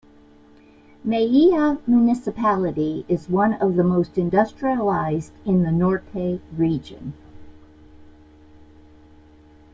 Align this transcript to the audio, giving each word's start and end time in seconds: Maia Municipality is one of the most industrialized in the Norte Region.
Maia 1.03 1.77
Municipality 1.85 3.05
is 3.07 3.29
one 3.29 3.53
of 3.61 3.75
the 3.75 3.83
most 3.83 4.17
industrialized 4.17 5.31
in 5.45 5.61
the 5.61 5.71
Norte 5.71 6.41
Region. 6.53 7.13